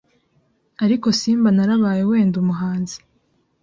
[0.83, 2.97] ariko simba narabaye wenda umuhanzi